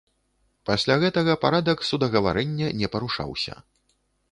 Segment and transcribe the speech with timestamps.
[0.69, 3.61] Пасля гэтага парадак судагаварэння не парушаўся.